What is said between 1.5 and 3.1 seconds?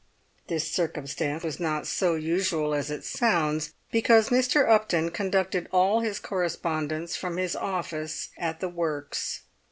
not so usual as it